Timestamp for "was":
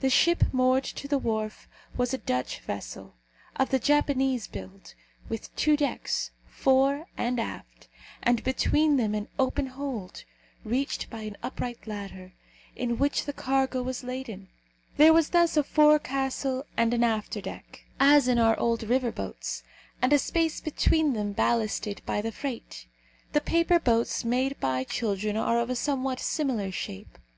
1.96-2.12, 13.82-14.04, 15.14-15.30